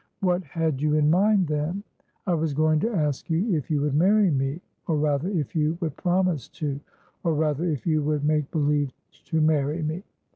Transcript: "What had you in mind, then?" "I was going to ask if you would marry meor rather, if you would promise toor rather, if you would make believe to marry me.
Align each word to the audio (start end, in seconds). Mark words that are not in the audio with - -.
"What 0.21 0.41
had 0.43 0.81
you 0.81 0.95
in 0.95 1.11
mind, 1.11 1.45
then?" 1.45 1.83
"I 2.25 2.33
was 2.33 2.55
going 2.55 2.79
to 2.79 2.91
ask 2.91 3.29
if 3.29 3.69
you 3.69 3.81
would 3.81 3.93
marry 3.93 4.31
meor 4.31 4.59
rather, 4.87 5.29
if 5.29 5.55
you 5.55 5.77
would 5.79 5.95
promise 5.95 6.47
toor 6.49 6.79
rather, 7.23 7.65
if 7.65 7.85
you 7.85 8.01
would 8.01 8.25
make 8.25 8.49
believe 8.49 8.91
to 9.25 9.39
marry 9.39 9.83
me. 9.83 10.01